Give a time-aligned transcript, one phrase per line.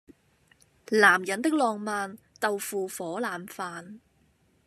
[0.89, 3.99] 男人的浪漫，豆腐火腩飯